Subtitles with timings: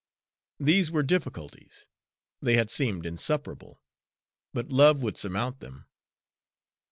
[0.59, 1.85] There were difficulties
[2.41, 3.83] they had seemed insuperable,
[4.51, 5.85] but love would surmount them.